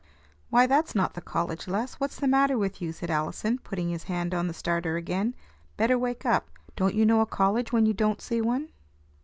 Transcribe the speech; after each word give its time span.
"Why, 0.49 0.65
that's 0.65 0.95
not 0.95 1.13
the 1.13 1.21
college, 1.21 1.67
Les; 1.67 1.93
what's 1.99 2.15
the 2.15 2.27
matter 2.27 2.57
with 2.57 2.81
you?" 2.81 2.91
said 2.91 3.11
Allison, 3.11 3.59
putting 3.59 3.89
his 3.91 4.05
hand 4.05 4.33
on 4.33 4.47
the 4.47 4.51
starter 4.55 4.95
again. 4.97 5.35
"Better 5.77 5.95
wake 5.95 6.25
up. 6.25 6.49
Don't 6.75 6.95
you 6.95 7.05
know 7.05 7.21
a 7.21 7.27
college 7.27 7.71
when 7.71 7.85
you 7.85 7.93
don't 7.93 8.19
see 8.19 8.41
one?" 8.41 8.69